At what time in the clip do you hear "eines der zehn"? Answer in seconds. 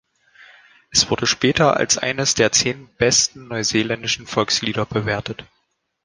1.99-2.87